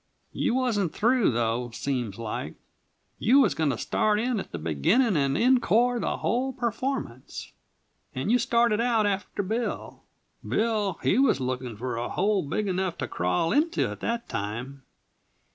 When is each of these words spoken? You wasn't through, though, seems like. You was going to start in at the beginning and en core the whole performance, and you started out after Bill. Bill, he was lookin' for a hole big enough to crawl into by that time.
You 0.33 0.55
wasn't 0.55 0.93
through, 0.93 1.29
though, 1.29 1.69
seems 1.75 2.17
like. 2.17 2.55
You 3.19 3.39
was 3.39 3.53
going 3.53 3.69
to 3.69 3.77
start 3.77 4.19
in 4.19 4.39
at 4.39 4.51
the 4.51 4.57
beginning 4.57 5.15
and 5.15 5.37
en 5.37 5.59
core 5.59 5.99
the 5.99 6.17
whole 6.17 6.53
performance, 6.53 7.51
and 8.15 8.31
you 8.31 8.39
started 8.39 8.81
out 8.81 9.05
after 9.05 9.43
Bill. 9.43 10.01
Bill, 10.43 10.97
he 11.03 11.19
was 11.19 11.39
lookin' 11.39 11.77
for 11.77 11.97
a 11.97 12.09
hole 12.09 12.41
big 12.41 12.67
enough 12.67 12.97
to 12.97 13.07
crawl 13.07 13.51
into 13.53 13.87
by 13.89 13.93
that 13.93 14.27
time. 14.27 14.81